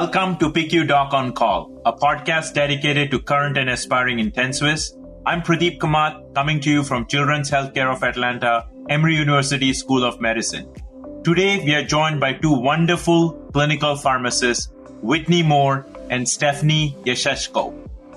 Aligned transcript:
Welcome 0.00 0.38
to 0.38 0.50
PICU 0.50 0.88
Doc 0.88 1.12
on 1.12 1.34
Call, 1.34 1.78
a 1.84 1.92
podcast 1.92 2.54
dedicated 2.54 3.10
to 3.10 3.18
current 3.18 3.58
and 3.58 3.68
aspiring 3.68 4.16
intensivists. 4.16 4.96
I'm 5.26 5.42
Pradeep 5.42 5.76
Kamath, 5.76 6.34
coming 6.34 6.58
to 6.60 6.70
you 6.70 6.82
from 6.82 7.06
Children's 7.06 7.50
Healthcare 7.50 7.94
of 7.94 8.02
Atlanta, 8.02 8.66
Emory 8.88 9.16
University 9.16 9.74
School 9.74 10.02
of 10.02 10.18
Medicine. 10.18 10.72
Today, 11.22 11.62
we 11.62 11.74
are 11.74 11.84
joined 11.84 12.18
by 12.18 12.32
two 12.32 12.50
wonderful 12.50 13.32
clinical 13.52 13.94
pharmacists, 13.94 14.72
Whitney 15.02 15.42
Moore 15.42 15.86
and 16.08 16.26
Stephanie 16.26 16.96
Yasheshko. 17.04 17.70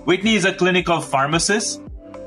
Whitney 0.06 0.36
is 0.36 0.46
a 0.46 0.54
clinical 0.54 1.02
pharmacist 1.02 1.82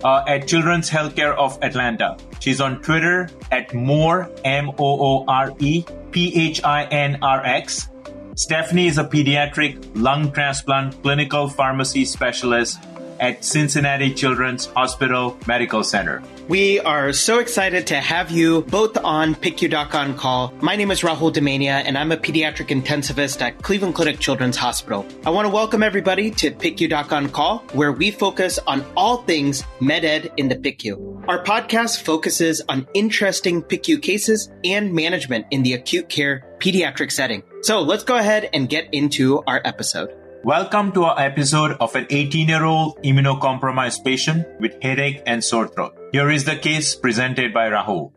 uh, 0.05 0.23
at 0.29 0.47
Children's 0.47 0.91
Healthcare 0.91 1.35
of 1.35 1.59
Atlanta. 1.63 2.19
She's 2.41 2.61
on 2.61 2.83
Twitter 2.83 3.31
at 3.51 3.73
Moore, 3.73 4.31
M 4.45 4.69
O 4.69 4.75
O 4.79 5.25
R 5.27 5.55
E 5.61 5.87
P 6.11 6.49
H 6.49 6.63
I 6.63 6.85
N 6.85 7.21
R 7.23 7.43
X. 7.43 7.89
Stephanie 8.37 8.87
is 8.87 8.99
a 8.99 9.05
pediatric 9.05 9.81
lung 9.95 10.31
transplant 10.31 11.03
clinical 11.03 11.49
pharmacy 11.49 12.05
specialist 12.05 12.79
at 13.21 13.45
Cincinnati 13.45 14.13
Children's 14.15 14.67
Hospital 14.67 15.39
Medical 15.47 15.85
Center. 15.85 16.23
We 16.49 16.79
are 16.81 17.13
so 17.13 17.41
excited 17.41 17.89
to 17.89 17.97
have 17.97 18.31
you 18.31 18.63
both 18.63 18.97
on 18.99 19.35
PICU 19.35 19.71
Doc 19.71 19.95
on 19.95 20.17
call. 20.17 20.53
My 20.61 20.77
name 20.77 20.91
is 20.91 21.01
Rahul 21.01 21.33
Damania, 21.33 21.83
and 21.85 21.99
I'm 21.99 22.13
a 22.13 22.17
pediatric 22.17 22.69
intensivist 22.69 23.41
at 23.43 23.63
Cleveland 23.63 23.95
Clinic 23.97 24.21
Children's 24.21 24.57
Hospital. 24.57 25.05
I 25.25 25.31
want 25.31 25.47
to 25.47 25.53
welcome 25.53 25.83
everybody 25.83 26.31
to 26.31 26.53
PICU 26.53 26.89
Doc 26.89 27.13
on 27.13 27.29
call, 27.29 27.59
where 27.73 27.93
we 27.93 28.11
focus 28.13 28.61
on 28.67 28.85
all 28.97 29.23
things 29.23 29.65
med-ed 29.81 30.33
in 30.37 30.49
the 30.49 30.57
PICU. 30.57 31.25
Our 31.29 31.43
podcast 31.43 32.03
focuses 32.03 32.63
on 32.69 32.87
interesting 32.95 33.63
PICU 33.63 34.01
cases 34.01 34.49
and 34.65 34.93
management 34.93 35.47
in 35.51 35.65
the 35.65 35.73
acute 35.73 36.09
care 36.09 36.57
pediatric 36.59 37.11
setting. 37.11 37.43
So 37.63 37.81
let's 37.81 38.05
go 38.05 38.17
ahead 38.17 38.49
and 38.53 38.69
get 38.69 38.95
into 38.95 39.43
our 39.49 39.61
episode. 39.65 40.15
Welcome 40.47 40.93
to 40.93 41.03
our 41.03 41.19
episode 41.19 41.73
of 41.81 41.97
an 41.97 42.07
18 42.09 42.47
year 42.47 42.63
old 42.63 43.03
immunocompromised 43.03 44.05
patient 44.05 44.47
with 44.61 44.81
headache 44.81 45.21
and 45.27 45.43
sore 45.43 45.67
throat. 45.67 45.99
Here 46.13 46.31
is 46.31 46.45
the 46.45 46.55
case 46.55 46.95
presented 46.95 47.53
by 47.53 47.69
Rahul. 47.69 48.13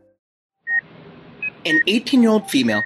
An 1.66 1.80
18 1.88 2.22
year 2.22 2.30
old 2.30 2.48
female 2.48 2.84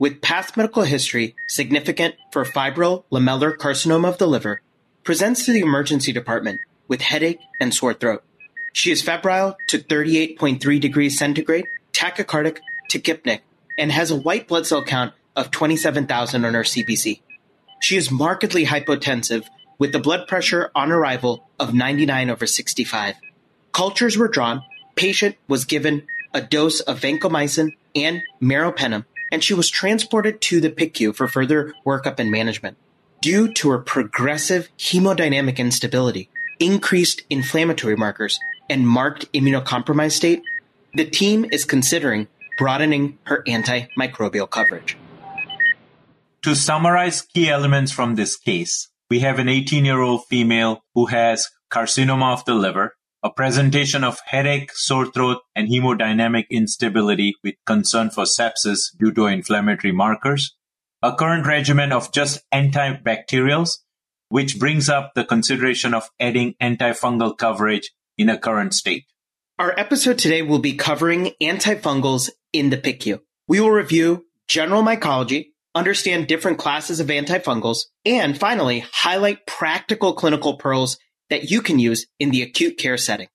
with 0.00 0.20
past 0.20 0.56
medical 0.56 0.82
history 0.82 1.36
significant 1.46 2.16
for 2.32 2.44
fibrolamellar 2.44 3.54
carcinoma 3.56 4.08
of 4.08 4.18
the 4.18 4.26
liver 4.26 4.60
presents 5.04 5.46
to 5.46 5.52
the 5.52 5.60
emergency 5.60 6.10
department 6.10 6.58
with 6.88 7.00
headache 7.00 7.38
and 7.60 7.72
sore 7.72 7.94
throat. 7.94 8.24
She 8.72 8.90
is 8.90 9.02
febrile 9.02 9.56
to 9.68 9.78
38.3 9.78 10.80
degrees 10.80 11.16
centigrade, 11.16 11.68
tachycardic, 11.92 12.58
tachypneic, 12.90 13.42
and 13.78 13.92
has 13.92 14.10
a 14.10 14.16
white 14.16 14.48
blood 14.48 14.66
cell 14.66 14.82
count 14.82 15.14
of 15.36 15.52
27,000 15.52 16.44
on 16.44 16.54
her 16.54 16.64
CBC. 16.64 17.20
She 17.80 17.96
is 17.96 18.10
markedly 18.10 18.66
hypotensive 18.66 19.46
with 19.78 19.92
the 19.92 19.98
blood 19.98 20.28
pressure 20.28 20.70
on 20.74 20.92
arrival 20.92 21.48
of 21.58 21.74
99 21.74 22.30
over 22.30 22.46
65. 22.46 23.16
Cultures 23.72 24.16
were 24.18 24.28
drawn, 24.28 24.62
patient 24.94 25.36
was 25.48 25.64
given 25.64 26.06
a 26.34 26.42
dose 26.42 26.80
of 26.80 27.00
vancomycin 27.00 27.74
and 27.94 28.20
meropenem, 28.40 29.06
and 29.32 29.42
she 29.42 29.54
was 29.54 29.70
transported 29.70 30.40
to 30.42 30.60
the 30.60 30.70
PICU 30.70 31.14
for 31.14 31.26
further 31.26 31.72
workup 31.86 32.18
and 32.18 32.30
management. 32.30 32.76
Due 33.22 33.52
to 33.54 33.70
her 33.70 33.78
progressive 33.78 34.68
hemodynamic 34.78 35.56
instability, 35.56 36.28
increased 36.58 37.22
inflammatory 37.30 37.96
markers, 37.96 38.38
and 38.68 38.86
marked 38.86 39.30
immunocompromised 39.32 40.12
state, 40.12 40.42
the 40.94 41.04
team 41.04 41.46
is 41.50 41.64
considering 41.64 42.28
broadening 42.58 43.18
her 43.24 43.42
antimicrobial 43.44 44.48
coverage. 44.48 44.96
To 46.44 46.54
summarize 46.56 47.20
key 47.20 47.50
elements 47.50 47.92
from 47.92 48.14
this 48.14 48.34
case, 48.34 48.88
we 49.10 49.20
have 49.20 49.38
an 49.38 49.50
18 49.50 49.84
year 49.84 50.00
old 50.00 50.24
female 50.24 50.82
who 50.94 51.04
has 51.06 51.46
carcinoma 51.70 52.32
of 52.32 52.46
the 52.46 52.54
liver, 52.54 52.96
a 53.22 53.28
presentation 53.28 54.02
of 54.04 54.18
headache, 54.24 54.72
sore 54.72 55.04
throat, 55.04 55.42
and 55.54 55.68
hemodynamic 55.68 56.44
instability 56.50 57.34
with 57.44 57.56
concern 57.66 58.08
for 58.08 58.24
sepsis 58.24 58.96
due 58.98 59.12
to 59.12 59.26
inflammatory 59.26 59.92
markers, 59.92 60.56
a 61.02 61.14
current 61.14 61.46
regimen 61.46 61.92
of 61.92 62.10
just 62.10 62.40
antibacterials, 62.54 63.80
which 64.30 64.58
brings 64.58 64.88
up 64.88 65.12
the 65.14 65.24
consideration 65.24 65.92
of 65.92 66.08
adding 66.18 66.54
antifungal 66.62 67.36
coverage 67.36 67.90
in 68.16 68.30
a 68.30 68.38
current 68.38 68.72
state. 68.72 69.04
Our 69.58 69.78
episode 69.78 70.18
today 70.18 70.40
will 70.40 70.58
be 70.58 70.72
covering 70.72 71.32
antifungals 71.42 72.30
in 72.54 72.70
the 72.70 72.78
PICU. 72.78 73.20
We 73.46 73.60
will 73.60 73.72
review 73.72 74.24
general 74.48 74.82
mycology, 74.82 75.48
understand 75.74 76.26
different 76.26 76.58
classes 76.58 77.00
of 77.00 77.08
antifungals, 77.08 77.86
and 78.04 78.38
finally, 78.38 78.84
highlight 78.92 79.46
practical 79.46 80.14
clinical 80.14 80.56
pearls 80.56 80.98
that 81.28 81.50
you 81.50 81.62
can 81.62 81.78
use 81.78 82.06
in 82.18 82.30
the 82.30 82.42
acute 82.42 82.76
care 82.76 82.98
setting. 82.98 83.28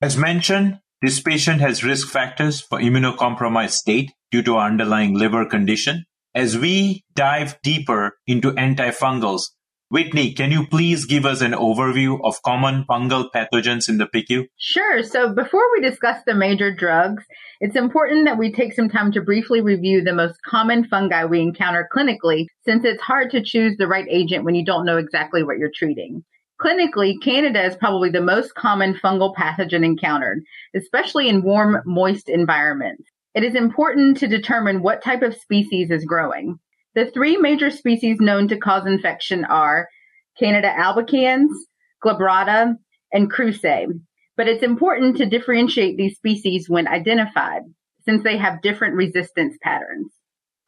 As 0.00 0.16
mentioned, 0.16 0.80
this 1.02 1.20
patient 1.20 1.60
has 1.60 1.84
risk 1.84 2.08
factors 2.08 2.60
for 2.60 2.80
immunocompromised 2.80 3.70
state 3.70 4.12
due 4.30 4.42
to 4.42 4.56
underlying 4.56 5.14
liver 5.14 5.46
condition. 5.46 6.04
As 6.34 6.58
we 6.58 7.04
dive 7.14 7.58
deeper 7.62 8.18
into 8.26 8.52
antifungals, 8.52 9.50
Whitney, 9.90 10.34
can 10.34 10.50
you 10.50 10.66
please 10.66 11.06
give 11.06 11.24
us 11.24 11.40
an 11.40 11.52
overview 11.52 12.20
of 12.22 12.42
common 12.42 12.84
fungal 12.84 13.30
pathogens 13.34 13.88
in 13.88 13.96
the 13.96 14.06
PICU? 14.06 14.46
Sure. 14.58 15.02
So 15.02 15.32
before 15.32 15.64
we 15.72 15.80
discuss 15.80 16.22
the 16.26 16.34
major 16.34 16.70
drugs, 16.70 17.24
it's 17.58 17.74
important 17.74 18.26
that 18.26 18.36
we 18.36 18.52
take 18.52 18.74
some 18.74 18.90
time 18.90 19.12
to 19.12 19.22
briefly 19.22 19.62
review 19.62 20.04
the 20.04 20.12
most 20.12 20.42
common 20.42 20.84
fungi 20.84 21.24
we 21.24 21.40
encounter 21.40 21.88
clinically, 21.90 22.48
since 22.66 22.84
it's 22.84 23.00
hard 23.00 23.30
to 23.30 23.42
choose 23.42 23.78
the 23.78 23.86
right 23.86 24.04
agent 24.10 24.44
when 24.44 24.54
you 24.54 24.62
don't 24.62 24.84
know 24.84 24.98
exactly 24.98 25.42
what 25.42 25.56
you're 25.56 25.72
treating. 25.74 26.22
Clinically, 26.60 27.14
Candida 27.22 27.64
is 27.64 27.74
probably 27.76 28.10
the 28.10 28.20
most 28.20 28.54
common 28.54 28.92
fungal 28.92 29.34
pathogen 29.34 29.86
encountered, 29.86 30.42
especially 30.76 31.30
in 31.30 31.42
warm, 31.42 31.80
moist 31.86 32.28
environments. 32.28 33.04
It 33.34 33.42
is 33.42 33.54
important 33.54 34.18
to 34.18 34.28
determine 34.28 34.82
what 34.82 35.02
type 35.02 35.22
of 35.22 35.34
species 35.34 35.90
is 35.90 36.04
growing. 36.04 36.58
The 36.98 37.12
three 37.12 37.36
major 37.36 37.70
species 37.70 38.18
known 38.18 38.48
to 38.48 38.56
cause 38.56 38.84
infection 38.84 39.44
are 39.44 39.88
Candida 40.36 40.74
albicans, 40.76 41.46
glabrata, 42.04 42.74
and 43.12 43.32
krusei. 43.32 43.86
But 44.36 44.48
it's 44.48 44.64
important 44.64 45.16
to 45.18 45.26
differentiate 45.26 45.96
these 45.96 46.16
species 46.16 46.68
when 46.68 46.88
identified, 46.88 47.62
since 48.04 48.24
they 48.24 48.36
have 48.36 48.62
different 48.62 48.96
resistance 48.96 49.56
patterns. 49.62 50.10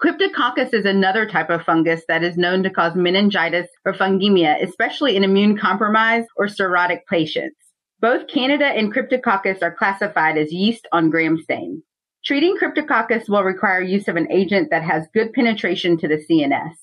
Cryptococcus 0.00 0.72
is 0.72 0.84
another 0.84 1.28
type 1.28 1.50
of 1.50 1.64
fungus 1.64 2.02
that 2.06 2.22
is 2.22 2.36
known 2.36 2.62
to 2.62 2.70
cause 2.70 2.94
meningitis 2.94 3.66
or 3.84 3.92
fungemia, 3.92 4.62
especially 4.62 5.16
in 5.16 5.24
immune 5.24 5.58
compromised 5.58 6.28
or 6.36 6.46
cirrhotic 6.46 7.00
patients. 7.10 7.56
Both 7.98 8.28
Candida 8.28 8.66
and 8.66 8.94
Cryptococcus 8.94 9.62
are 9.62 9.74
classified 9.74 10.38
as 10.38 10.52
yeast 10.52 10.86
on 10.92 11.10
gram 11.10 11.42
stain. 11.42 11.82
Treating 12.24 12.56
Cryptococcus 12.58 13.28
will 13.28 13.42
require 13.42 13.80
use 13.80 14.06
of 14.06 14.16
an 14.16 14.30
agent 14.30 14.68
that 14.70 14.82
has 14.82 15.08
good 15.14 15.32
penetration 15.32 15.96
to 15.98 16.08
the 16.08 16.22
CNS. 16.28 16.74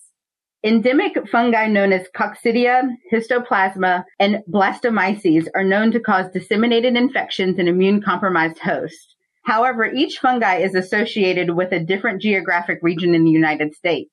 Endemic 0.63 1.15
fungi 1.29 1.67
known 1.67 1.93
as 1.93 2.07
Coccidia, 2.15 2.81
Histoplasma, 3.13 4.03
and 4.19 4.43
Blastomyces 4.51 5.47
are 5.53 5.63
known 5.63 5.91
to 5.91 5.99
cause 5.99 6.31
disseminated 6.31 6.95
infections 6.95 7.59
in 7.59 7.67
immune 7.67 8.01
compromised 8.01 8.57
hosts. 8.57 9.15
However, 9.43 9.85
each 9.85 10.17
fungi 10.17 10.57
is 10.57 10.73
associated 10.73 11.51
with 11.51 11.71
a 11.71 11.79
different 11.79 12.21
geographic 12.21 12.79
region 12.81 13.13
in 13.13 13.23
the 13.23 13.31
United 13.31 13.75
States. 13.75 14.11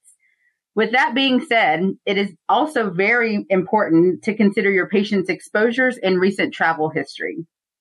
With 0.74 0.92
that 0.92 1.14
being 1.14 1.40
said, 1.40 1.84
it 2.04 2.18
is 2.18 2.34
also 2.48 2.90
very 2.90 3.46
important 3.48 4.22
to 4.24 4.36
consider 4.36 4.70
your 4.70 4.88
patient's 4.88 5.30
exposures 5.30 5.96
and 5.96 6.20
recent 6.20 6.52
travel 6.52 6.90
history. 6.90 7.38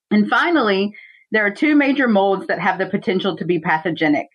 And 0.09 0.29
finally, 0.29 0.95
there 1.33 1.43
are 1.43 1.51
two 1.51 1.75
major 1.75 2.07
molds 2.07 2.45
that 2.45 2.59
have 2.59 2.77
the 2.77 2.85
potential 2.85 3.35
to 3.35 3.43
be 3.43 3.57
pathogenic. 3.57 4.27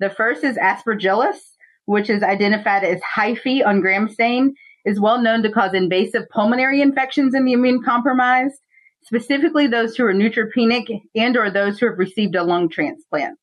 The 0.00 0.10
first 0.10 0.42
is 0.42 0.56
Aspergillus, 0.56 1.38
which 1.84 2.10
is 2.10 2.24
identified 2.24 2.82
as 2.82 3.00
hyphae 3.02 3.64
on 3.64 3.80
gram 3.80 4.08
stain, 4.08 4.56
is 4.84 4.98
well 4.98 5.22
known 5.22 5.44
to 5.44 5.52
cause 5.52 5.74
invasive 5.74 6.28
pulmonary 6.28 6.80
infections 6.80 7.36
in 7.36 7.44
the 7.44 7.52
immune 7.52 7.84
compromised, 7.84 8.60
specifically 9.04 9.68
those 9.68 9.94
who 9.94 10.04
are 10.04 10.12
neutropenic 10.12 11.00
and 11.14 11.36
or 11.36 11.50
those 11.52 11.78
who 11.78 11.86
have 11.86 11.98
received 11.98 12.34
a 12.34 12.42
lung 12.42 12.68
transplant. 12.68 13.38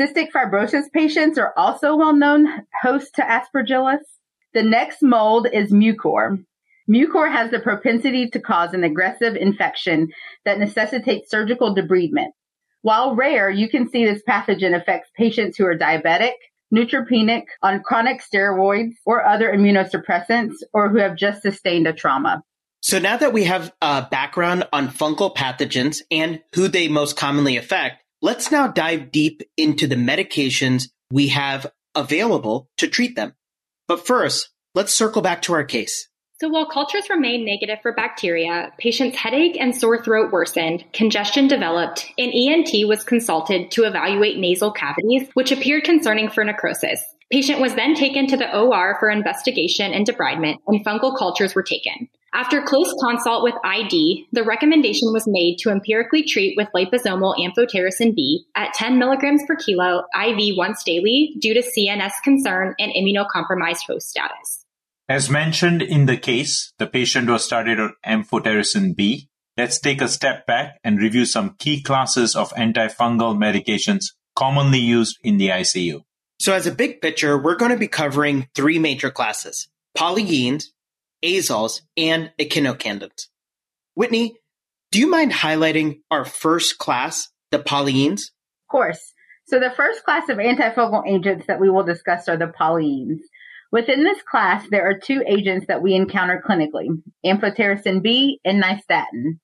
Cystic 0.00 0.28
fibrosis 0.34 0.90
patients 0.94 1.36
are 1.36 1.52
also 1.58 1.94
well 1.94 2.14
known 2.14 2.48
hosts 2.82 3.10
to 3.16 3.22
Aspergillus. 3.22 4.00
The 4.54 4.62
next 4.62 5.02
mold 5.02 5.46
is 5.52 5.72
Mucor. 5.72 6.42
Mucor 6.88 7.32
has 7.32 7.50
the 7.50 7.60
propensity 7.60 8.28
to 8.30 8.40
cause 8.40 8.74
an 8.74 8.84
aggressive 8.84 9.36
infection 9.36 10.08
that 10.44 10.58
necessitates 10.58 11.30
surgical 11.30 11.74
debridement. 11.74 12.30
While 12.82 13.16
rare, 13.16 13.48
you 13.48 13.70
can 13.70 13.88
see 13.88 14.04
this 14.04 14.22
pathogen 14.28 14.78
affects 14.78 15.10
patients 15.16 15.56
who 15.56 15.64
are 15.64 15.78
diabetic, 15.78 16.34
neutropenic, 16.72 17.44
on 17.62 17.82
chronic 17.82 18.20
steroids 18.22 18.92
or 19.06 19.24
other 19.24 19.50
immunosuppressants, 19.50 20.56
or 20.74 20.90
who 20.90 20.98
have 20.98 21.16
just 21.16 21.40
sustained 21.40 21.86
a 21.86 21.94
trauma. 21.94 22.42
So 22.82 22.98
now 22.98 23.16
that 23.16 23.32
we 23.32 23.44
have 23.44 23.72
a 23.80 24.06
background 24.10 24.68
on 24.70 24.88
fungal 24.88 25.34
pathogens 25.34 26.02
and 26.10 26.42
who 26.54 26.68
they 26.68 26.88
most 26.88 27.16
commonly 27.16 27.56
affect, 27.56 28.02
let's 28.20 28.50
now 28.50 28.66
dive 28.66 29.10
deep 29.10 29.40
into 29.56 29.86
the 29.86 29.94
medications 29.94 30.88
we 31.10 31.28
have 31.28 31.72
available 31.94 32.68
to 32.76 32.88
treat 32.88 33.16
them. 33.16 33.32
But 33.88 34.06
first, 34.06 34.50
let's 34.74 34.94
circle 34.94 35.22
back 35.22 35.40
to 35.42 35.54
our 35.54 35.64
case. 35.64 36.10
So 36.40 36.48
while 36.48 36.66
cultures 36.66 37.08
remained 37.08 37.44
negative 37.44 37.78
for 37.80 37.92
bacteria, 37.92 38.72
patient's 38.76 39.16
headache 39.16 39.56
and 39.58 39.74
sore 39.74 40.02
throat 40.02 40.32
worsened, 40.32 40.84
congestion 40.92 41.46
developed, 41.46 42.10
and 42.18 42.32
ENT 42.34 42.88
was 42.88 43.04
consulted 43.04 43.70
to 43.70 43.84
evaluate 43.84 44.38
nasal 44.38 44.72
cavities, 44.72 45.28
which 45.34 45.52
appeared 45.52 45.84
concerning 45.84 46.28
for 46.28 46.44
necrosis. 46.44 47.00
Patient 47.30 47.60
was 47.60 47.76
then 47.76 47.94
taken 47.94 48.26
to 48.26 48.36
the 48.36 48.52
OR 48.52 48.96
for 48.98 49.10
investigation 49.10 49.92
and 49.92 50.04
debridement, 50.04 50.56
and 50.66 50.84
fungal 50.84 51.16
cultures 51.16 51.54
were 51.54 51.62
taken. 51.62 52.08
After 52.32 52.62
close 52.62 52.92
consult 53.00 53.44
with 53.44 53.54
ID, 53.62 54.26
the 54.32 54.42
recommendation 54.42 55.12
was 55.12 55.28
made 55.28 55.58
to 55.60 55.70
empirically 55.70 56.24
treat 56.24 56.56
with 56.56 56.68
liposomal 56.74 57.36
amphotericin 57.38 58.12
B 58.12 58.44
at 58.56 58.74
10 58.74 58.98
milligrams 58.98 59.44
per 59.46 59.54
kilo 59.54 60.02
IV 60.20 60.56
once 60.56 60.82
daily 60.82 61.36
due 61.38 61.54
to 61.54 61.62
CNS 61.62 62.12
concern 62.24 62.74
and 62.80 62.92
immunocompromised 62.92 63.86
host 63.86 64.08
status. 64.08 64.63
As 65.08 65.28
mentioned 65.28 65.82
in 65.82 66.06
the 66.06 66.16
case, 66.16 66.72
the 66.78 66.86
patient 66.86 67.28
was 67.28 67.44
started 67.44 67.78
on 67.78 67.94
amphotericin 68.06 68.96
B. 68.96 69.28
Let's 69.54 69.78
take 69.78 70.00
a 70.00 70.08
step 70.08 70.46
back 70.46 70.78
and 70.82 70.98
review 70.98 71.26
some 71.26 71.56
key 71.58 71.82
classes 71.82 72.34
of 72.34 72.54
antifungal 72.54 73.36
medications 73.36 74.06
commonly 74.34 74.78
used 74.78 75.18
in 75.22 75.36
the 75.36 75.48
ICU. 75.48 76.00
So 76.40 76.54
as 76.54 76.66
a 76.66 76.72
big 76.72 77.02
picture, 77.02 77.36
we're 77.38 77.56
going 77.56 77.70
to 77.70 77.76
be 77.76 77.86
covering 77.86 78.48
three 78.54 78.78
major 78.78 79.10
classes, 79.10 79.68
polyenes, 79.96 80.64
azoles, 81.22 81.82
and 81.98 82.32
echinocandins. 82.38 83.28
Whitney, 83.94 84.36
do 84.90 85.00
you 85.00 85.08
mind 85.08 85.32
highlighting 85.32 86.00
our 86.10 86.24
first 86.24 86.78
class, 86.78 87.28
the 87.50 87.58
polyenes? 87.58 88.30
Of 88.62 88.70
course. 88.70 89.12
So 89.46 89.60
the 89.60 89.72
first 89.76 90.02
class 90.04 90.30
of 90.30 90.38
antifungal 90.38 91.06
agents 91.06 91.46
that 91.46 91.60
we 91.60 91.68
will 91.68 91.84
discuss 91.84 92.26
are 92.28 92.38
the 92.38 92.46
polyenes. 92.58 93.20
Within 93.72 94.04
this 94.04 94.22
class, 94.22 94.66
there 94.70 94.88
are 94.88 94.98
two 94.98 95.22
agents 95.26 95.66
that 95.66 95.82
we 95.82 95.94
encounter 95.94 96.42
clinically, 96.46 96.88
amphotericin 97.24 98.02
B 98.02 98.40
and 98.44 98.62
nystatin. 98.62 99.38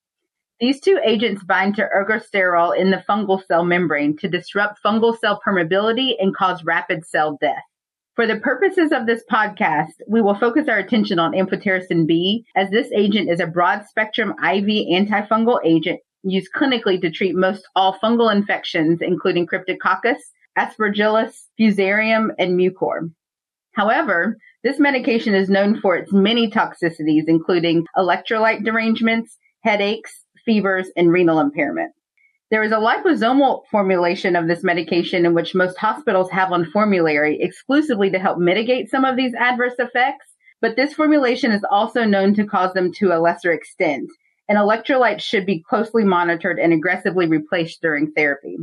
These 0.61 0.81
two 0.81 1.01
agents 1.05 1.43
bind 1.43 1.77
to 1.77 1.89
ergosterol 1.89 2.77
in 2.77 2.91
the 2.91 3.03
fungal 3.09 3.45
cell 3.47 3.65
membrane 3.65 4.17
to 4.19 4.29
disrupt 4.29 4.79
fungal 4.85 5.19
cell 5.19 5.41
permeability 5.45 6.13
and 6.19 6.37
cause 6.37 6.63
rapid 6.65 7.07
cell 7.07 7.39
death. 7.41 7.63
For 8.15 8.27
the 8.27 8.41
purposes 8.41 8.93
of 8.93 9.07
this 9.07 9.23
podcast, 9.33 9.93
we 10.07 10.21
will 10.21 10.35
focus 10.35 10.69
our 10.69 10.77
attention 10.77 11.19
on 11.19 11.33
amphotericin 11.33 12.07
B 12.07 12.45
as 12.55 12.69
this 12.69 12.93
agent 12.95 13.31
is 13.31 13.41
a 13.41 13.47
broad 13.47 13.87
spectrum 13.87 14.31
IV 14.33 14.67
antifungal 14.67 15.61
agent 15.65 16.01
used 16.23 16.51
clinically 16.55 17.01
to 17.01 17.11
treat 17.11 17.35
most 17.35 17.67
all 17.75 17.99
fungal 17.99 18.31
infections, 18.31 19.01
including 19.01 19.47
Cryptococcus, 19.47 20.19
Aspergillus, 20.59 21.33
Fusarium, 21.59 22.29
and 22.39 22.59
Mucor. 22.59 23.11
However, 23.81 24.37
this 24.63 24.79
medication 24.79 25.33
is 25.33 25.49
known 25.49 25.81
for 25.81 25.97
its 25.97 26.13
many 26.13 26.51
toxicities, 26.51 27.25
including 27.29 27.87
electrolyte 27.97 28.63
derangements, 28.63 29.39
headaches, 29.63 30.27
fevers, 30.45 30.91
and 30.99 31.11
renal 31.11 31.41
impairment. 31.41 31.95
There 32.51 32.63
is 32.63 32.73
a 32.73 32.75
liposomal 32.75 33.63
formulation 33.71 34.37
of 34.37 34.49
this 34.49 34.63
medication 34.63 35.25
in 35.25 35.33
which 35.33 35.55
most 35.55 35.79
hospitals 35.79 36.31
have 36.31 36.53
on 36.53 36.71
formulary 36.71 37.41
exclusively 37.41 38.11
to 38.11 38.19
help 38.19 38.37
mitigate 38.37 38.91
some 38.91 39.07
of 39.07 39.17
these 39.17 39.33
adverse 39.33 39.77
effects, 39.79 40.27
but 40.61 40.77
this 40.77 40.93
formulation 40.93 41.51
is 41.51 41.65
also 41.71 42.05
known 42.05 42.35
to 42.35 42.45
cause 42.45 42.75
them 42.75 42.93
to 42.99 43.17
a 43.17 43.19
lesser 43.19 43.51
extent, 43.51 44.11
and 44.47 44.59
electrolytes 44.59 45.23
should 45.23 45.47
be 45.47 45.65
closely 45.67 46.05
monitored 46.05 46.59
and 46.59 46.75
aggressively 46.75 47.27
replaced 47.27 47.81
during 47.81 48.13
therapy. 48.13 48.59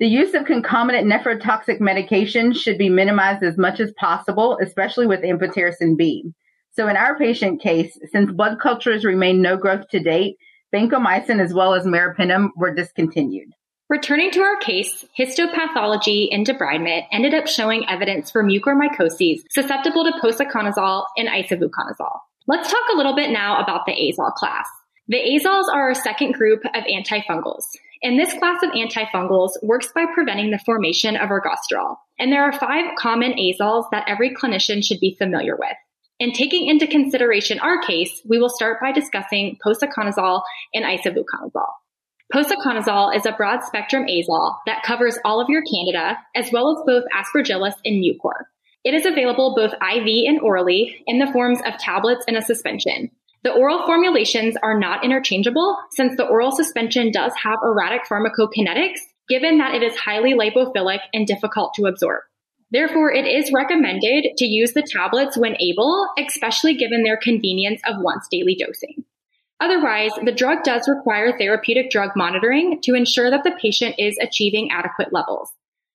The 0.00 0.06
use 0.06 0.32
of 0.34 0.44
concomitant 0.44 1.10
nephrotoxic 1.10 1.80
medications 1.80 2.56
should 2.56 2.78
be 2.78 2.88
minimized 2.88 3.42
as 3.42 3.58
much 3.58 3.80
as 3.80 3.92
possible, 3.98 4.56
especially 4.62 5.08
with 5.08 5.22
amphotericin 5.22 5.96
B. 5.96 6.32
So 6.70 6.86
in 6.86 6.96
our 6.96 7.18
patient 7.18 7.60
case, 7.60 7.98
since 8.12 8.30
blood 8.30 8.60
cultures 8.60 9.04
remain 9.04 9.42
no 9.42 9.56
growth 9.56 9.88
to 9.88 9.98
date, 9.98 10.36
vancomycin 10.72 11.42
as 11.42 11.52
well 11.52 11.74
as 11.74 11.84
meropenem 11.84 12.50
were 12.56 12.72
discontinued. 12.72 13.48
Returning 13.88 14.30
to 14.32 14.42
our 14.42 14.56
case, 14.58 15.04
histopathology 15.18 16.28
and 16.30 16.46
debridement 16.46 17.06
ended 17.10 17.34
up 17.34 17.48
showing 17.48 17.88
evidence 17.88 18.30
for 18.30 18.44
mucormycosis 18.44 19.40
susceptible 19.50 20.04
to 20.04 20.12
posaconazole 20.22 21.06
and 21.16 21.26
isavuconazole. 21.26 22.18
Let's 22.46 22.70
talk 22.70 22.84
a 22.92 22.96
little 22.96 23.16
bit 23.16 23.30
now 23.30 23.60
about 23.60 23.86
the 23.86 23.92
azole 23.92 24.34
class. 24.34 24.68
The 25.08 25.16
azoles 25.16 25.72
are 25.72 25.88
our 25.88 25.94
second 25.94 26.34
group 26.34 26.64
of 26.66 26.84
antifungals. 26.84 27.64
And 28.02 28.18
this 28.18 28.32
class 28.34 28.62
of 28.62 28.70
antifungals 28.70 29.52
works 29.62 29.88
by 29.94 30.06
preventing 30.14 30.50
the 30.50 30.60
formation 30.64 31.16
of 31.16 31.30
ergosterol. 31.30 31.96
And 32.18 32.32
there 32.32 32.44
are 32.44 32.52
five 32.52 32.94
common 32.96 33.32
azoles 33.32 33.86
that 33.90 34.04
every 34.08 34.34
clinician 34.34 34.84
should 34.84 35.00
be 35.00 35.16
familiar 35.18 35.56
with. 35.56 35.76
And 36.20 36.34
taking 36.34 36.66
into 36.66 36.86
consideration 36.86 37.60
our 37.60 37.80
case, 37.80 38.20
we 38.28 38.38
will 38.38 38.48
start 38.48 38.80
by 38.80 38.92
discussing 38.92 39.56
posaconazole 39.64 40.42
and 40.74 40.84
isavuconazole. 40.84 41.72
Posaconazole 42.32 43.16
is 43.16 43.24
a 43.24 43.32
broad 43.32 43.62
spectrum 43.62 44.04
azole 44.04 44.56
that 44.66 44.82
covers 44.82 45.18
all 45.24 45.40
of 45.40 45.48
your 45.48 45.62
candida, 45.62 46.18
as 46.34 46.50
well 46.52 46.76
as 46.76 46.84
both 46.84 47.04
aspergillus 47.14 47.74
and 47.84 48.02
mucor. 48.02 48.44
It 48.84 48.94
is 48.94 49.06
available 49.06 49.54
both 49.54 49.72
IV 49.74 50.26
and 50.26 50.40
orally 50.40 51.02
in 51.06 51.18
the 51.18 51.32
forms 51.32 51.60
of 51.66 51.78
tablets 51.78 52.24
and 52.28 52.36
a 52.36 52.42
suspension. 52.42 53.10
The 53.44 53.52
oral 53.52 53.86
formulations 53.86 54.56
are 54.62 54.78
not 54.78 55.04
interchangeable 55.04 55.76
since 55.92 56.16
the 56.16 56.26
oral 56.26 56.50
suspension 56.50 57.12
does 57.12 57.32
have 57.42 57.58
erratic 57.62 58.02
pharmacokinetics, 58.04 58.98
given 59.28 59.58
that 59.58 59.74
it 59.74 59.82
is 59.82 59.96
highly 59.96 60.34
lipophilic 60.34 61.00
and 61.14 61.26
difficult 61.26 61.74
to 61.74 61.86
absorb. 61.86 62.22
Therefore, 62.70 63.12
it 63.12 63.26
is 63.26 63.52
recommended 63.52 64.36
to 64.36 64.44
use 64.44 64.72
the 64.72 64.82
tablets 64.82 65.38
when 65.38 65.56
able, 65.60 66.08
especially 66.18 66.74
given 66.74 67.02
their 67.02 67.16
convenience 67.16 67.80
of 67.86 67.96
once 68.00 68.26
daily 68.30 68.56
dosing. 68.56 69.04
Otherwise, 69.60 70.12
the 70.24 70.32
drug 70.32 70.62
does 70.64 70.88
require 70.88 71.36
therapeutic 71.36 71.90
drug 71.90 72.10
monitoring 72.14 72.80
to 72.82 72.94
ensure 72.94 73.30
that 73.30 73.44
the 73.44 73.56
patient 73.60 73.94
is 73.98 74.16
achieving 74.20 74.70
adequate 74.70 75.12
levels. 75.12 75.50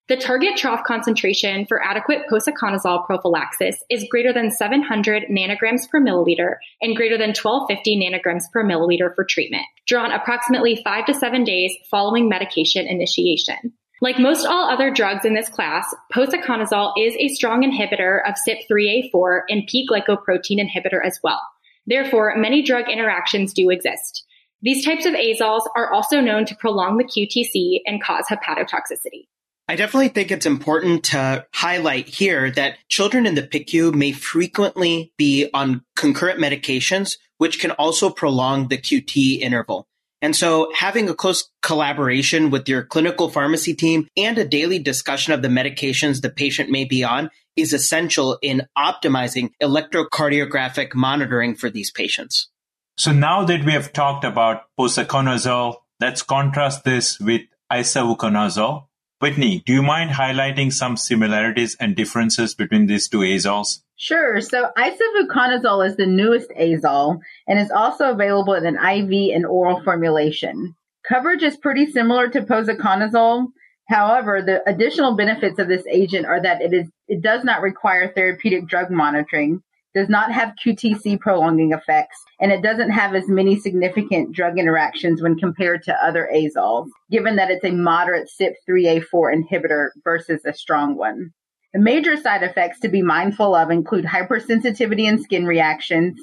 The 0.09 0.17
target 0.17 0.57
trough 0.57 0.83
concentration 0.85 1.65
for 1.65 1.81
adequate 1.81 2.23
posaconazole 2.29 3.05
prophylaxis 3.05 3.77
is 3.89 4.05
greater 4.11 4.33
than 4.33 4.51
700 4.51 5.23
nanograms 5.31 5.89
per 5.89 6.01
milliliter 6.01 6.55
and 6.81 6.93
greater 6.93 7.17
than 7.17 7.29
1250 7.29 8.01
nanograms 8.03 8.43
per 8.51 8.65
milliliter 8.65 9.15
for 9.15 9.23
treatment, 9.23 9.63
drawn 9.87 10.11
approximately 10.11 10.81
five 10.83 11.05
to 11.05 11.13
seven 11.13 11.45
days 11.45 11.73
following 11.89 12.27
medication 12.27 12.85
initiation. 12.85 13.71
Like 14.01 14.19
most 14.19 14.45
all 14.45 14.69
other 14.69 14.91
drugs 14.91 15.23
in 15.23 15.35
this 15.35 15.47
class, 15.47 15.95
posaconazole 16.13 16.91
is 16.99 17.15
a 17.17 17.29
strong 17.29 17.63
inhibitor 17.63 18.19
of 18.27 18.35
CYP3A4 18.45 19.43
and 19.47 19.65
P-glycoprotein 19.67 20.59
inhibitor 20.59 20.99
as 21.01 21.17
well. 21.23 21.39
Therefore, 21.87 22.35
many 22.35 22.61
drug 22.61 22.89
interactions 22.89 23.53
do 23.53 23.69
exist. 23.69 24.25
These 24.61 24.83
types 24.83 25.05
of 25.05 25.13
azoles 25.13 25.65
are 25.77 25.93
also 25.93 26.19
known 26.19 26.43
to 26.47 26.55
prolong 26.57 26.97
the 26.97 27.05
QTC 27.05 27.79
and 27.85 28.03
cause 28.03 28.25
hepatotoxicity. 28.29 29.27
I 29.67 29.77
definitely 29.77 30.09
think 30.09 30.29
it's 30.29 30.45
important 30.45 31.05
to 31.05 31.45
highlight 31.53 32.07
here 32.09 32.51
that 32.51 32.77
children 32.89 33.25
in 33.25 33.35
the 33.35 33.43
PICU 33.43 33.93
may 33.93 34.11
frequently 34.11 35.13
be 35.17 35.49
on 35.53 35.83
concurrent 35.95 36.39
medications, 36.39 37.13
which 37.37 37.59
can 37.59 37.71
also 37.71 38.09
prolong 38.09 38.67
the 38.67 38.77
QT 38.77 39.39
interval. 39.39 39.87
And 40.21 40.35
so 40.35 40.71
having 40.73 41.09
a 41.09 41.13
close 41.13 41.49
collaboration 41.61 42.49
with 42.49 42.67
your 42.67 42.83
clinical 42.83 43.29
pharmacy 43.29 43.73
team 43.73 44.07
and 44.17 44.37
a 44.37 44.45
daily 44.45 44.79
discussion 44.79 45.33
of 45.33 45.41
the 45.41 45.49
medications 45.49 46.21
the 46.21 46.29
patient 46.29 46.69
may 46.69 46.85
be 46.85 47.03
on 47.03 47.29
is 47.55 47.73
essential 47.73 48.37
in 48.41 48.67
optimizing 48.77 49.51
electrocardiographic 49.61 50.93
monitoring 50.93 51.55
for 51.55 51.69
these 51.69 51.91
patients. 51.91 52.49
So 52.97 53.11
now 53.11 53.43
that 53.45 53.65
we 53.65 53.71
have 53.71 53.91
talked 53.91 54.23
about 54.23 54.63
posaconazole, 54.79 55.77
let's 55.99 56.21
contrast 56.21 56.83
this 56.83 57.19
with 57.19 57.41
isavuconazole. 57.71 58.87
Whitney, 59.23 59.63
do 59.65 59.71
you 59.71 59.81
mind 59.81 60.11
highlighting 60.11 60.73
some 60.73 60.97
similarities 60.97 61.77
and 61.79 61.95
differences 61.95 62.53
between 62.55 62.87
these 62.87 63.07
two 63.07 63.19
azoles? 63.19 63.79
Sure. 63.95 64.41
So 64.41 64.69
isavuconazole 64.77 65.87
is 65.87 65.95
the 65.95 66.05
newest 66.05 66.49
azole 66.49 67.21
and 67.47 67.57
is 67.57 67.71
also 67.71 68.11
available 68.11 68.53
in 68.53 68.65
an 68.65 68.75
IV 68.75 69.33
and 69.33 69.45
oral 69.45 69.81
formulation. 69.81 70.75
Coverage 71.07 71.41
is 71.41 71.55
pretty 71.55 71.89
similar 71.89 72.27
to 72.31 72.41
posaconazole. 72.41 73.47
However, 73.87 74.41
the 74.41 74.61
additional 74.69 75.15
benefits 75.15 75.57
of 75.57 75.69
this 75.69 75.85
agent 75.89 76.25
are 76.25 76.41
that 76.41 76.61
it 76.61 76.73
is 76.73 76.89
it 77.07 77.21
does 77.21 77.45
not 77.45 77.61
require 77.61 78.11
therapeutic 78.11 78.67
drug 78.67 78.91
monitoring 78.91 79.63
does 79.95 80.09
not 80.09 80.33
have 80.33 80.55
QTC 80.61 81.17
prolonging 81.21 81.71
effects, 81.71 82.21
and 82.43 82.51
it 82.51 82.61
doesn't 82.61 82.89
have 82.89 83.15
as 83.15 83.29
many 83.29 83.57
significant 83.57 84.35
drug 84.35 84.59
interactions 84.59 85.21
when 85.21 85.37
compared 85.37 85.81
to 85.81 86.05
other 86.05 86.29
azoles, 86.35 86.89
given 87.09 87.37
that 87.37 87.49
it's 87.49 87.63
a 87.63 87.71
moderate 87.71 88.29
CYP3A4 88.37 89.33
inhibitor 89.33 89.91
versus 90.03 90.41
a 90.45 90.53
strong 90.53 90.97
one. 90.97 91.29
The 91.73 91.79
major 91.79 92.17
side 92.17 92.43
effects 92.43 92.81
to 92.81 92.89
be 92.89 93.01
mindful 93.01 93.55
of 93.55 93.71
include 93.71 94.03
hypersensitivity 94.03 95.07
and 95.07 95.21
skin 95.21 95.45
reactions, 95.45 96.19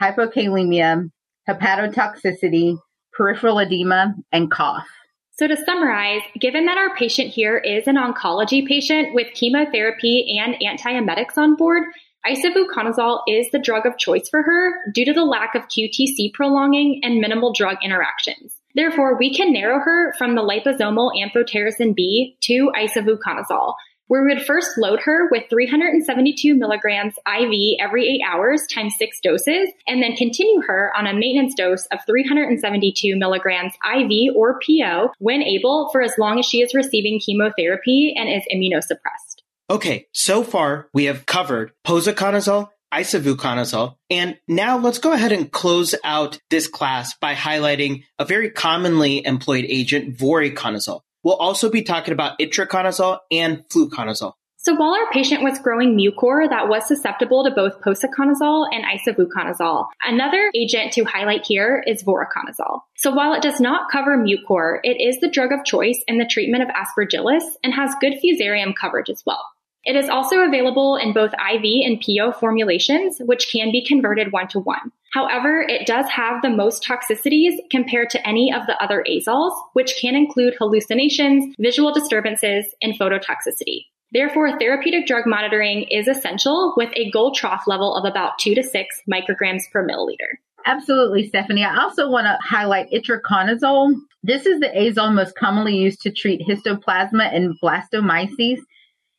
hypokalemia, 0.00 1.10
hepatotoxicity, 1.48 2.78
peripheral 3.12 3.58
edema, 3.58 4.14
and 4.30 4.52
cough. 4.52 4.86
So 5.32 5.48
to 5.48 5.56
summarize, 5.56 6.22
given 6.40 6.66
that 6.66 6.78
our 6.78 6.94
patient 6.94 7.30
here 7.30 7.58
is 7.58 7.88
an 7.88 7.96
oncology 7.96 8.64
patient 8.64 9.12
with 9.12 9.34
chemotherapy 9.34 10.38
and 10.38 10.54
antiemetics 10.54 11.36
on 11.36 11.56
board, 11.56 11.82
Isavuconazole 12.26 13.20
is 13.28 13.50
the 13.50 13.58
drug 13.58 13.84
of 13.84 13.98
choice 13.98 14.28
for 14.30 14.42
her 14.42 14.90
due 14.92 15.04
to 15.04 15.12
the 15.12 15.24
lack 15.24 15.54
of 15.54 15.68
QTC 15.68 16.32
prolonging 16.32 17.00
and 17.02 17.20
minimal 17.20 17.52
drug 17.52 17.76
interactions. 17.82 18.56
Therefore, 18.74 19.16
we 19.18 19.32
can 19.32 19.52
narrow 19.52 19.78
her 19.78 20.14
from 20.18 20.34
the 20.34 20.42
liposomal 20.42 21.12
amphotericin 21.14 21.94
B 21.94 22.36
to 22.40 22.72
isavuconazole, 22.74 23.74
where 24.06 24.22
we 24.22 24.34
would 24.34 24.44
first 24.44 24.78
load 24.78 25.00
her 25.00 25.28
with 25.30 25.44
372 25.50 26.54
milligrams 26.54 27.14
IV 27.26 27.78
every 27.78 28.08
eight 28.08 28.22
hours 28.26 28.66
times 28.72 28.94
six 28.98 29.20
doses, 29.22 29.68
and 29.86 30.02
then 30.02 30.16
continue 30.16 30.62
her 30.62 30.92
on 30.96 31.06
a 31.06 31.14
maintenance 31.14 31.54
dose 31.54 31.86
of 31.86 32.00
372 32.06 33.16
milligrams 33.16 33.74
IV 33.94 34.34
or 34.34 34.58
PO 34.66 35.10
when 35.18 35.42
able 35.42 35.88
for 35.92 36.02
as 36.02 36.16
long 36.18 36.38
as 36.38 36.46
she 36.46 36.60
is 36.60 36.74
receiving 36.74 37.20
chemotherapy 37.20 38.14
and 38.16 38.28
is 38.28 38.44
immunosuppressed. 38.52 39.33
Okay, 39.70 40.08
so 40.12 40.44
far 40.44 40.88
we 40.92 41.04
have 41.04 41.24
covered 41.24 41.72
posaconazole, 41.86 42.68
isavuconazole, 42.92 43.96
and 44.10 44.38
now 44.46 44.76
let's 44.76 44.98
go 44.98 45.12
ahead 45.12 45.32
and 45.32 45.50
close 45.50 45.94
out 46.04 46.38
this 46.50 46.68
class 46.68 47.14
by 47.14 47.34
highlighting 47.34 48.04
a 48.18 48.26
very 48.26 48.50
commonly 48.50 49.24
employed 49.24 49.64
agent, 49.66 50.18
voriconazole. 50.18 51.00
We'll 51.22 51.36
also 51.36 51.70
be 51.70 51.82
talking 51.82 52.12
about 52.12 52.38
itraconazole 52.38 53.20
and 53.32 53.64
fluconazole. 53.70 54.34
So 54.58 54.74
while 54.74 54.94
our 54.94 55.10
patient 55.12 55.42
was 55.42 55.58
growing 55.58 55.96
mucor 55.96 56.48
that 56.48 56.68
was 56.68 56.86
susceptible 56.86 57.44
to 57.44 57.50
both 57.50 57.80
posaconazole 57.80 58.66
and 58.70 58.84
isavuconazole, 58.84 59.86
another 60.02 60.50
agent 60.54 60.92
to 60.94 61.04
highlight 61.04 61.46
here 61.46 61.82
is 61.86 62.02
voriconazole. 62.02 62.80
So 62.96 63.14
while 63.14 63.32
it 63.34 63.42
does 63.42 63.60
not 63.60 63.90
cover 63.90 64.16
mucor, 64.16 64.80
it 64.82 65.02
is 65.02 65.20
the 65.20 65.30
drug 65.30 65.52
of 65.52 65.64
choice 65.64 66.02
in 66.06 66.18
the 66.18 66.26
treatment 66.26 66.62
of 66.62 66.70
aspergillus 66.70 67.44
and 67.62 67.74
has 67.74 67.94
good 68.00 68.14
fusarium 68.22 68.74
coverage 68.74 69.10
as 69.10 69.22
well. 69.26 69.44
It 69.84 69.96
is 69.96 70.08
also 70.08 70.40
available 70.40 70.96
in 70.96 71.12
both 71.12 71.32
IV 71.32 71.64
and 71.84 72.00
PO 72.00 72.32
formulations, 72.32 73.18
which 73.20 73.48
can 73.52 73.70
be 73.70 73.84
converted 73.84 74.32
one 74.32 74.48
to 74.48 74.60
one. 74.60 74.92
However, 75.12 75.60
it 75.60 75.86
does 75.86 76.06
have 76.08 76.42
the 76.42 76.50
most 76.50 76.82
toxicities 76.82 77.56
compared 77.70 78.10
to 78.10 78.28
any 78.28 78.52
of 78.52 78.66
the 78.66 78.82
other 78.82 79.04
azoles, 79.08 79.52
which 79.74 79.94
can 80.00 80.16
include 80.16 80.54
hallucinations, 80.58 81.54
visual 81.58 81.92
disturbances, 81.92 82.66
and 82.82 82.98
phototoxicity. 82.98 83.86
Therefore, 84.12 84.58
therapeutic 84.58 85.06
drug 85.06 85.24
monitoring 85.26 85.82
is 85.90 86.08
essential 86.08 86.72
with 86.76 86.90
a 86.94 87.10
goal 87.10 87.32
trough 87.32 87.64
level 87.66 87.94
of 87.94 88.04
about 88.04 88.38
two 88.38 88.54
to 88.54 88.62
six 88.62 89.00
micrograms 89.10 89.62
per 89.72 89.86
milliliter. 89.86 90.38
Absolutely, 90.66 91.28
Stephanie. 91.28 91.64
I 91.64 91.82
also 91.82 92.08
want 92.08 92.26
to 92.26 92.38
highlight 92.42 92.90
itraconazole. 92.90 93.96
This 94.22 94.46
is 94.46 94.60
the 94.60 94.68
azole 94.68 95.14
most 95.14 95.36
commonly 95.36 95.76
used 95.76 96.00
to 96.02 96.10
treat 96.10 96.40
histoplasma 96.48 97.34
and 97.34 97.54
blastomyces. 97.60 98.58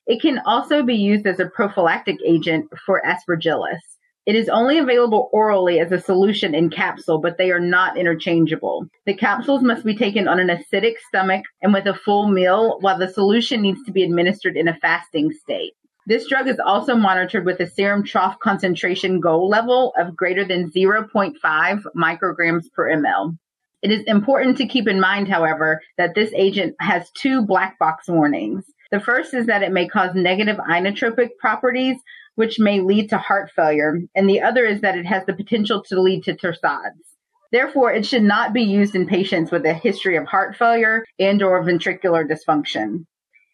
It 0.08 0.22
can 0.22 0.40
also 0.46 0.84
be 0.84 0.96
used 0.96 1.26
as 1.26 1.40
a 1.40 1.48
prophylactic 1.48 2.18
agent 2.24 2.70
for 2.86 3.02
aspergillus. 3.06 3.80
It 4.26 4.36
is 4.36 4.50
only 4.50 4.80
available 4.80 5.30
orally 5.32 5.80
as 5.80 5.92
a 5.92 6.00
solution 6.00 6.56
in 6.56 6.70
capsule, 6.70 7.20
but 7.20 7.38
they 7.38 7.52
are 7.52 7.60
not 7.60 7.98
interchangeable. 7.98 8.88
The 9.06 9.14
capsules 9.14 9.62
must 9.62 9.86
be 9.86 9.96
taken 9.96 10.28
on 10.28 10.40
an 10.40 10.48
acidic 10.48 10.96
stomach 11.08 11.46
and 11.62 11.74
with 11.74 11.86
a 11.86 11.94
full 11.94 12.28
meal, 12.28 12.78
while 12.82 12.98
the 12.98 13.08
solution 13.08 13.62
needs 13.62 13.84
to 13.84 13.92
be 13.92 14.04
administered 14.04 14.58
in 14.58 14.68
a 14.68 14.78
fasting 14.78 15.32
state. 15.32 15.74
This 16.08 16.28
drug 16.28 16.48
is 16.48 16.60
also 16.64 16.96
monitored 16.96 17.46
with 17.46 17.60
a 17.60 17.68
serum 17.68 18.04
trough 18.04 18.38
concentration 18.40 19.20
goal 19.20 19.50
level 19.50 19.94
of 19.98 20.16
greater 20.16 20.46
than 20.46 20.72
0.5 20.72 21.84
micrograms 21.96 22.72
per 22.74 22.90
ml. 22.96 23.38
It 23.82 23.92
is 23.92 24.04
important 24.06 24.58
to 24.58 24.68
keep 24.68 24.88
in 24.88 25.00
mind, 25.00 25.28
however, 25.28 25.82
that 25.98 26.14
this 26.16 26.32
agent 26.36 26.76
has 26.80 27.10
two 27.12 27.44
black 27.44 27.78
box 27.80 28.08
warnings. 28.08 28.66
The 28.96 29.02
first 29.02 29.34
is 29.34 29.48
that 29.48 29.62
it 29.62 29.74
may 29.74 29.90
cause 29.90 30.16
negative 30.16 30.56
inotropic 30.56 31.32
properties, 31.38 31.98
which 32.36 32.60
may 32.60 32.80
lead 32.80 33.10
to 33.10 33.18
heart 33.18 33.52
failure, 33.54 34.00
and 34.16 34.30
the 34.30 34.42
other 34.42 34.66
is 34.66 34.80
that 34.80 34.98
it 34.98 35.06
has 35.06 35.26
the 35.26 35.34
potential 35.34 35.84
to 35.88 36.00
lead 36.00 36.24
to 36.24 36.34
torsades. 36.34 37.04
Therefore, 37.52 37.92
it 37.92 38.06
should 38.06 38.24
not 38.24 38.54
be 38.54 38.62
used 38.62 38.96
in 38.96 39.06
patients 39.06 39.52
with 39.52 39.66
a 39.66 39.74
history 39.74 40.16
of 40.16 40.26
heart 40.28 40.56
failure 40.56 41.04
and 41.20 41.44
or 41.44 41.62
ventricular 41.62 42.26
dysfunction. 42.26 43.06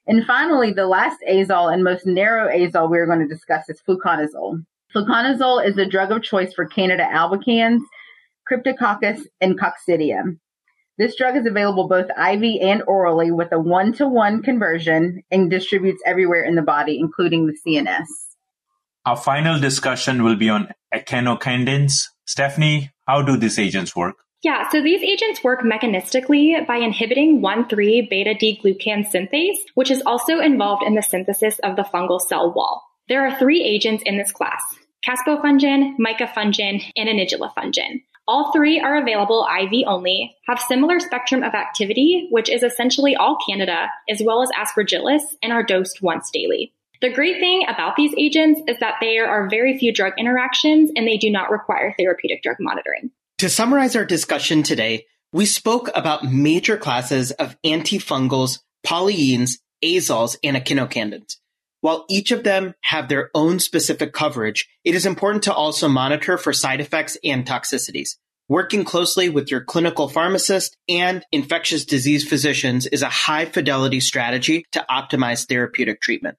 And 0.05 0.27
finally, 0.27 0.74
the 0.74 0.86
last 0.86 1.17
azole 1.27 1.74
and 1.74 1.83
most 1.83 2.05
narrow 2.05 2.48
azole 2.48 2.91
we're 2.91 3.07
going 3.07 3.27
to 3.27 3.27
discuss 3.27 3.67
is 3.67 3.81
fluconazole. 3.81 4.63
Fluconazole 4.93 5.65
is 5.65 5.74
the 5.74 5.88
drug 5.88 6.12
of 6.12 6.21
choice 6.21 6.53
for 6.53 6.67
Candida 6.67 7.10
albicans, 7.12 7.81
Cryptococcus, 8.48 9.24
and 9.41 9.60
Coccidia. 9.60 10.38
This 11.01 11.15
drug 11.15 11.36
is 11.36 11.48
available 11.48 11.88
both 11.88 12.12
IV 12.12 12.62
and 12.62 12.84
orally 12.86 13.31
with 13.31 13.51
a 13.51 13.60
one 13.60 13.91
to 13.93 14.08
one 14.08 14.43
conversion 14.43 15.24
and 15.31 15.50
distributes 15.50 16.00
everywhere 16.05 16.43
in 16.43 16.53
the 16.53 16.62
body, 16.62 17.00
including 17.00 17.48
the 17.48 17.58
CNS. 17.65 18.05
Our 19.08 19.17
final 19.17 19.60
discussion 19.60 20.22
will 20.22 20.36
be 20.36 20.48
on 20.48 20.70
echinocandins. 20.93 21.93
Stephanie, 22.27 22.91
how 23.08 23.24
do 23.24 23.36
these 23.36 23.58
agents 23.58 23.96
work? 23.96 24.17
Yeah, 24.43 24.70
so 24.70 24.79
these 24.79 25.01
agents 25.01 25.43
work 25.43 25.62
mechanistically 25.62 26.67
by 26.67 26.75
inhibiting 26.75 27.41
1,3 27.41 28.08
beta 28.08 28.36
D 28.36 28.62
glucan 28.63 29.03
synthase, 29.12 29.58
which 29.74 29.89
is 29.89 30.03
also 30.05 30.39
involved 30.39 30.84
in 30.84 30.93
the 30.93 31.01
synthesis 31.01 31.58
of 31.63 31.77
the 31.77 31.84
fungal 31.84 32.22
cell 32.22 32.53
wall. 32.53 32.84
There 33.10 33.27
are 33.27 33.36
three 33.39 33.63
agents 33.63 34.03
in 34.05 34.20
this 34.20 34.31
class 34.31 34.62
caspofungin, 35.03 35.96
micafungin, 35.98 36.84
and 36.96 37.10
anidulafungin. 37.10 38.03
All 38.31 38.53
three 38.53 38.79
are 38.79 38.95
available 38.95 39.45
IV 39.45 39.83
only, 39.88 40.38
have 40.47 40.57
similar 40.57 41.01
spectrum 41.01 41.43
of 41.43 41.53
activity, 41.53 42.29
which 42.31 42.50
is 42.50 42.63
essentially 42.63 43.13
all 43.13 43.38
Candida, 43.45 43.89
as 44.09 44.21
well 44.23 44.41
as 44.41 44.47
aspergillus, 44.57 45.21
and 45.43 45.51
are 45.51 45.63
dosed 45.63 46.01
once 46.01 46.31
daily. 46.31 46.73
The 47.01 47.11
great 47.11 47.41
thing 47.41 47.65
about 47.67 47.97
these 47.97 48.13
agents 48.17 48.61
is 48.69 48.77
that 48.79 48.95
there 49.01 49.27
are 49.27 49.50
very 49.50 49.77
few 49.77 49.91
drug 49.93 50.13
interactions 50.17 50.91
and 50.95 51.05
they 51.05 51.17
do 51.17 51.29
not 51.29 51.51
require 51.51 51.93
therapeutic 52.00 52.41
drug 52.41 52.55
monitoring. 52.61 53.11
To 53.39 53.50
summarize 53.50 53.97
our 53.97 54.05
discussion 54.05 54.63
today, 54.63 55.07
we 55.33 55.45
spoke 55.45 55.89
about 55.93 56.23
major 56.23 56.77
classes 56.77 57.31
of 57.31 57.57
antifungals, 57.65 58.59
polyenes, 58.85 59.57
azoles, 59.83 60.38
and 60.41 60.55
echinocandins. 60.55 61.35
While 61.81 62.05
each 62.09 62.31
of 62.31 62.43
them 62.43 62.75
have 62.81 63.09
their 63.09 63.31
own 63.33 63.59
specific 63.59 64.13
coverage, 64.13 64.69
it 64.83 64.95
is 64.95 65.05
important 65.05 65.43
to 65.43 65.53
also 65.53 65.89
monitor 65.89 66.38
for 66.38 66.53
side 66.53 66.79
effects 66.79 67.17
and 67.23 67.45
toxicities. 67.45 68.17
Working 68.47 68.83
closely 68.83 69.29
with 69.29 69.50
your 69.50 69.63
clinical 69.63 70.07
pharmacist 70.07 70.77
and 70.88 71.25
infectious 71.31 71.85
disease 71.85 72.27
physicians 72.27 72.85
is 72.85 73.01
a 73.01 73.09
high 73.09 73.45
fidelity 73.45 74.00
strategy 74.00 74.65
to 74.73 74.85
optimize 74.89 75.47
therapeutic 75.47 76.01
treatment. 76.01 76.38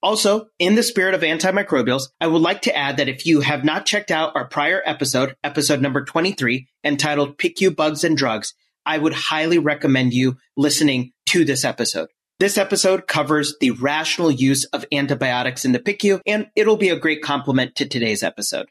Also, 0.00 0.46
in 0.58 0.76
the 0.76 0.82
spirit 0.82 1.14
of 1.14 1.22
antimicrobials, 1.22 2.04
I 2.20 2.28
would 2.28 2.42
like 2.42 2.62
to 2.62 2.76
add 2.76 2.98
that 2.98 3.08
if 3.08 3.26
you 3.26 3.40
have 3.40 3.64
not 3.64 3.86
checked 3.86 4.12
out 4.12 4.36
our 4.36 4.46
prior 4.46 4.80
episode, 4.86 5.34
episode 5.42 5.82
number 5.82 6.04
23, 6.04 6.68
entitled 6.84 7.36
PICU 7.36 7.74
Bugs 7.74 8.04
and 8.04 8.16
Drugs, 8.16 8.54
I 8.86 8.96
would 8.96 9.12
highly 9.12 9.58
recommend 9.58 10.14
you 10.14 10.36
listening 10.56 11.12
to 11.26 11.44
this 11.44 11.64
episode. 11.64 12.08
This 12.40 12.56
episode 12.56 13.08
covers 13.08 13.56
the 13.60 13.72
rational 13.72 14.30
use 14.30 14.64
of 14.66 14.84
antibiotics 14.92 15.64
in 15.64 15.72
the 15.72 15.80
PICU, 15.80 16.20
and 16.24 16.46
it'll 16.54 16.76
be 16.76 16.88
a 16.88 16.96
great 16.96 17.20
complement 17.20 17.74
to 17.74 17.84
today's 17.84 18.22
episode. 18.22 18.68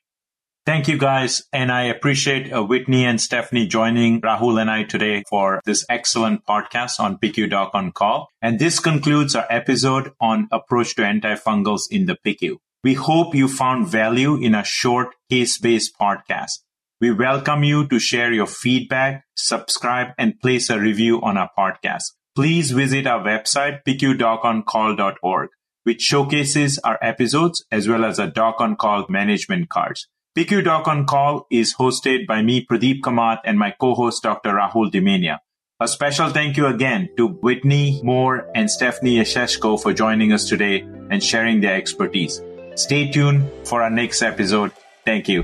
Thank 0.65 0.87
you 0.87 0.97
guys. 0.97 1.43
And 1.51 1.69
I 1.69 1.83
appreciate 1.83 2.53
uh, 2.53 2.63
Whitney 2.63 3.03
and 3.03 3.19
Stephanie 3.19 3.67
joining 3.67 4.21
Rahul 4.21 4.61
and 4.61 4.71
I 4.71 4.83
today 4.83 5.25
for 5.29 5.59
this 5.65 5.85
excellent 5.89 6.45
podcast 6.45 7.01
on 7.01 7.17
PICU 7.17 7.49
Doc 7.49 7.71
on 7.73 7.91
Call. 7.91 8.29
And 8.41 8.57
this 8.57 8.79
concludes 8.79 9.35
our 9.35 9.45
episode 9.49 10.13
on 10.21 10.47
approach 10.49 10.95
to 10.95 11.01
antifungals 11.01 11.91
in 11.91 12.05
the 12.05 12.17
PICU. 12.25 12.59
We 12.85 12.93
hope 12.93 13.35
you 13.35 13.49
found 13.49 13.89
value 13.89 14.37
in 14.37 14.55
a 14.55 14.63
short 14.63 15.13
case-based 15.29 15.91
podcast. 15.99 16.59
We 17.01 17.11
welcome 17.11 17.65
you 17.65 17.85
to 17.89 17.99
share 17.99 18.31
your 18.31 18.47
feedback, 18.47 19.25
subscribe, 19.35 20.13
and 20.17 20.39
place 20.39 20.69
a 20.69 20.79
review 20.79 21.21
on 21.21 21.37
our 21.37 21.49
podcast 21.57 22.13
please 22.37 22.69
visit 22.69 23.07
our 23.07 23.23
website, 23.23 23.79
picudocOnCall.org, 23.83 25.49
which 25.85 26.01
showcases 26.03 26.77
our 26.83 26.99
episodes 27.01 27.65
as 27.71 27.87
well 27.87 28.05
as 28.05 28.19
a 28.19 28.27
Doc 28.27 28.57
on 28.59 28.75
Call 28.75 29.07
management 29.09 29.69
cards. 29.69 30.07
PICU 30.37 30.63
Doc 30.63 30.87
on 30.87 31.07
Call 31.07 31.47
is 31.49 31.73
hosted 31.79 32.27
by 32.27 32.43
me, 32.43 32.63
Pradeep 32.63 32.99
Kamath, 32.99 33.39
and 33.43 33.57
my 33.57 33.73
co-host, 33.81 34.21
Dr. 34.21 34.51
Rahul 34.51 34.91
Damania. 34.91 35.39
A 35.79 35.87
special 35.87 36.29
thank 36.29 36.57
you 36.57 36.67
again 36.67 37.09
to 37.17 37.27
Whitney 37.27 38.01
Moore 38.03 38.47
and 38.53 38.69
Stephanie 38.69 39.15
Yasheshko 39.15 39.81
for 39.81 39.91
joining 39.91 40.31
us 40.31 40.47
today 40.47 40.81
and 41.09 41.23
sharing 41.23 41.61
their 41.61 41.75
expertise. 41.75 42.39
Stay 42.75 43.09
tuned 43.09 43.49
for 43.67 43.81
our 43.81 43.89
next 43.89 44.21
episode. 44.21 44.71
Thank 45.05 45.27
you. 45.27 45.43